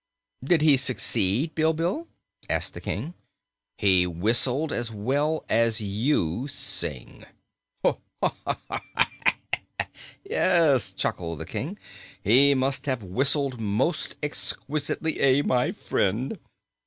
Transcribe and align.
"Did 0.43 0.63
he 0.63 0.77
succeed, 0.77 1.53
Bilbil?" 1.53 2.07
asked 2.49 2.73
the 2.73 2.81
King. 2.81 3.13
"He 3.77 4.07
whistled 4.07 4.71
as 4.71 4.91
well 4.91 5.45
as 5.47 5.79
you 5.79 6.47
sing." 6.47 7.25
"Ha, 7.83 7.97
ha, 8.23 8.33
ha, 8.47 8.57
ha, 8.67 8.81
heek, 8.97 9.59
keek, 9.85 9.93
eek!" 10.25 10.95
chuckled 10.95 11.37
the 11.37 11.45
King. 11.45 11.77
"He 12.23 12.55
must 12.55 12.87
have 12.87 13.03
whistled 13.03 13.59
most 13.61 14.15
exquisitely, 14.23 15.19
eh, 15.19 15.43
my 15.45 15.71
friend?" 15.71 16.39